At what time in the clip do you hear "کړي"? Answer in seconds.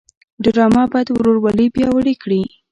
2.23-2.41